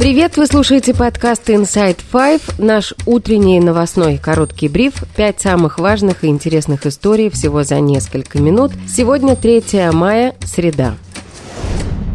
[0.00, 4.94] Привет, вы слушаете подкаст Inside Five, наш утренний новостной короткий бриф.
[5.14, 8.72] Пять самых важных и интересных историй всего за несколько минут.
[8.88, 10.94] Сегодня 3 мая, среда.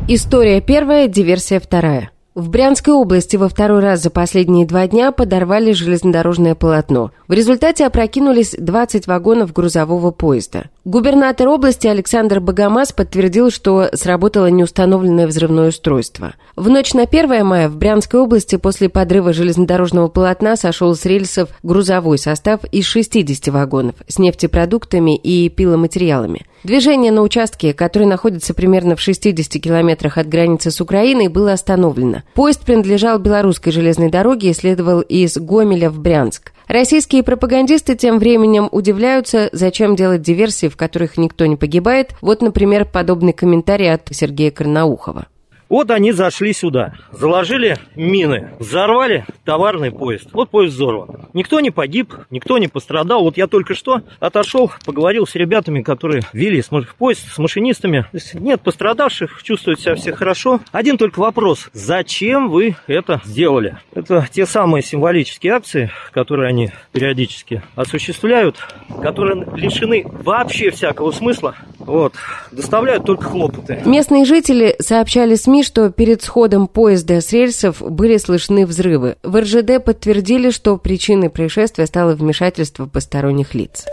[0.07, 2.09] История первая, диверсия вторая.
[2.33, 7.11] В Брянской области во второй раз за последние два дня подорвали железнодорожное полотно.
[7.27, 10.71] В результате опрокинулись 20 вагонов грузового поезда.
[10.85, 16.35] Губернатор области Александр Богомаз подтвердил, что сработало неустановленное взрывное устройство.
[16.55, 21.49] В ночь на 1 мая в Брянской области после подрыва железнодорожного полотна сошел с рельсов
[21.63, 26.45] грузовой состав из 60 вагонов с нефтепродуктами и пиломатериалами.
[26.63, 32.21] Движение на участке, который находится примерно в 60 километрах от границы с Украиной, было остановлено.
[32.35, 36.51] Поезд принадлежал белорусской железной дороге и следовал из Гомеля в Брянск.
[36.67, 42.15] Российские пропагандисты тем временем удивляются, зачем делать диверсии, в которых никто не погибает.
[42.21, 45.27] Вот, например, подобный комментарий от Сергея Карнаухова.
[45.67, 50.29] Вот они зашли сюда, заложили мины, взорвали товарный поезд.
[50.31, 51.27] Вот поезд взорван.
[51.33, 53.23] Никто не погиб, никто не пострадал.
[53.23, 56.63] Вот я только что отошел, поговорил с ребятами, которые вели
[56.97, 58.05] поезд, с машинистами.
[58.33, 60.59] Нет пострадавших, чувствуют себя все хорошо.
[60.71, 61.69] Один только вопрос.
[61.73, 63.77] Зачем вы это сделали?
[63.93, 68.57] Это те самые символические акции, которые они периодически осуществляют,
[69.01, 71.55] которые лишены вообще всякого смысла.
[71.85, 72.13] Вот.
[72.51, 73.81] Доставляют только хлопоты.
[73.85, 79.17] Местные жители сообщали СМИ, что перед сходом поезда с рельсов были слышны взрывы.
[79.23, 83.85] В РЖД подтвердили, что причиной происшествия стало вмешательство посторонних лиц.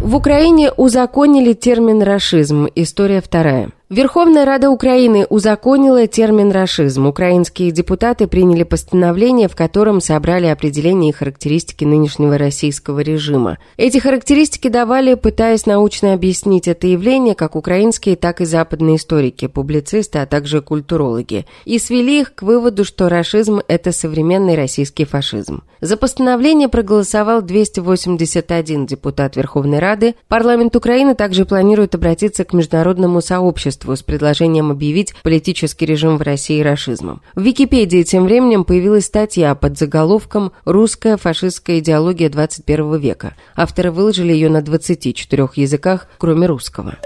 [0.00, 2.66] В Украине узаконили термин «рашизм».
[2.74, 3.70] История вторая.
[3.92, 7.06] Верховная Рада Украины узаконила термин «рашизм».
[7.06, 13.58] Украинские депутаты приняли постановление, в котором собрали определение и характеристики нынешнего российского режима.
[13.76, 20.20] Эти характеристики давали, пытаясь научно объяснить это явление, как украинские, так и западные историки, публицисты,
[20.20, 25.64] а также культурологи, и свели их к выводу, что рашизм– это современный российский фашизм.
[25.82, 30.14] За постановление проголосовал 281 депутат Верховной Рады.
[30.28, 36.22] Парламент Украины также планирует обратиться к международному сообществу правительству с предложением объявить политический режим в
[36.22, 37.20] России расизмом.
[37.34, 43.34] В Википедии тем временем появилась статья под заголовком «Русская фашистская идеология 21 века».
[43.56, 46.96] Авторы выложили ее на 24 языках, кроме русского.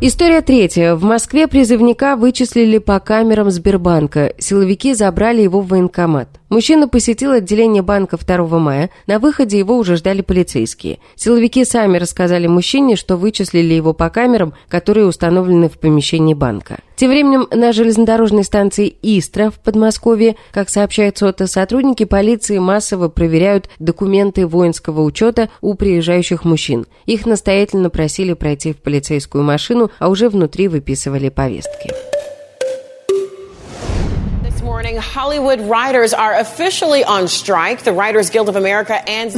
[0.00, 0.96] История третья.
[0.96, 4.34] В Москве призывника вычислили по камерам Сбербанка.
[4.38, 6.28] Силовики забрали его в военкомат.
[6.54, 8.90] Мужчина посетил отделение банка 2 мая.
[9.08, 11.00] На выходе его уже ждали полицейские.
[11.16, 16.78] Силовики сами рассказали мужчине, что вычислили его по камерам, которые установлены в помещении банка.
[16.94, 23.68] Тем временем на железнодорожной станции Истра в Подмосковье, как сообщает СОТа, сотрудники полиции массово проверяют
[23.80, 26.86] документы воинского учета у приезжающих мужчин.
[27.06, 32.13] Их настоятельно просили пройти в полицейскую машину, а уже внутри выписывали повестки.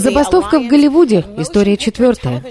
[0.00, 1.24] Забастовка в Голливуде.
[1.36, 2.44] История четвертая.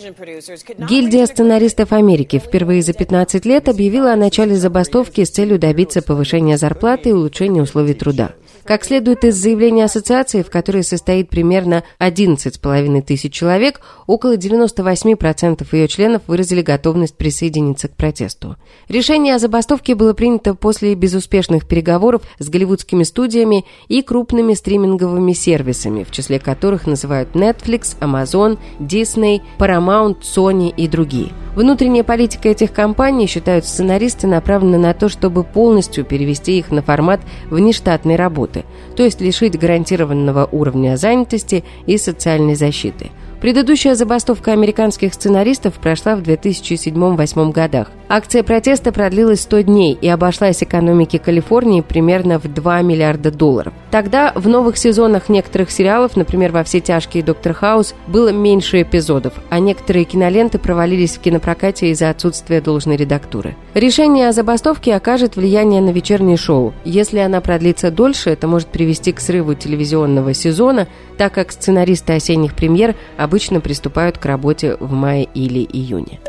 [0.89, 6.57] Гильдия сценаристов Америки впервые за 15 лет объявила о начале забастовки с целью добиться повышения
[6.57, 8.31] зарплаты и улучшения условий труда.
[8.65, 15.87] Как следует из заявления ассоциации, в которой состоит примерно 11,5 тысяч человек, около 98% ее
[15.87, 18.55] членов выразили готовность присоединиться к протесту.
[18.89, 26.03] Решение о забастовке было принято после безуспешных переговоров с голливудскими студиями и крупными стриминговыми сервисами,
[26.03, 31.33] в числе которых называют Netflix, Amazon, Disney, Paramount, Sony и другие.
[31.55, 37.21] Внутренняя политика этих компаний, считают сценаристы, направлена на то, чтобы полностью перевести их на формат
[37.49, 45.13] внештатной работы работы, то есть лишить гарантированного уровня занятости и социальной защиты– Предыдущая забастовка американских
[45.13, 47.91] сценаристов прошла в 2007-2008 годах.
[48.07, 53.73] Акция протеста продлилась 100 дней и обошлась экономике Калифорнии примерно в 2 миллиарда долларов.
[53.91, 59.33] Тогда в новых сезонах некоторых сериалов, например, «Во все тяжкие» «Доктор Хаус», было меньше эпизодов,
[59.49, 63.55] а некоторые киноленты провалились в кинопрокате из-за отсутствия должной редактуры.
[63.73, 66.73] Решение о забастовке окажет влияние на вечернее шоу.
[66.83, 72.53] Если она продлится дольше, это может привести к срыву телевизионного сезона, так как сценаристы осенних
[72.53, 76.21] премьер обычно обычно приступают к работе в мае или июне.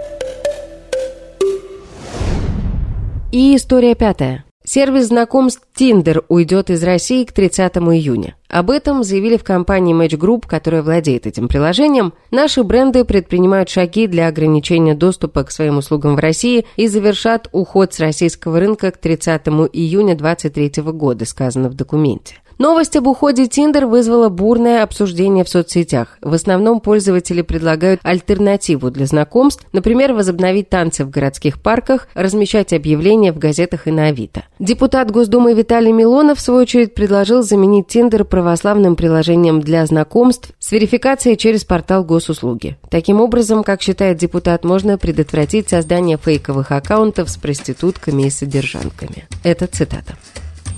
[3.30, 4.44] И история пятая.
[4.64, 8.34] Сервис знакомств Tinder уйдет из России к 30 июня.
[8.48, 12.12] Об этом заявили в компании Match Group, которая владеет этим приложением.
[12.32, 17.94] Наши бренды предпринимают шаги для ограничения доступа к своим услугам в России и завершат уход
[17.94, 22.38] с российского рынка к 30 июня 2023 года, сказано в документе.
[22.58, 26.16] Новость об уходе Тиндер вызвала бурное обсуждение в соцсетях.
[26.22, 33.32] В основном пользователи предлагают альтернативу для знакомств, например, возобновить танцы в городских парках, размещать объявления
[33.32, 34.44] в газетах и на Авито.
[34.58, 40.72] Депутат Госдумы Виталий Милонов, в свою очередь, предложил заменить Тиндер православным приложением для знакомств с
[40.72, 42.78] верификацией через портал госуслуги.
[42.90, 49.28] Таким образом, как считает депутат, можно предотвратить создание фейковых аккаунтов с проститутками и содержанками.
[49.44, 50.14] Это цитата.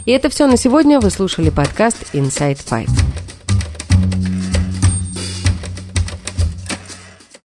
[0.08, 1.00] И это все на сегодня.
[1.00, 2.88] Вы слушали подкаст Inside Five.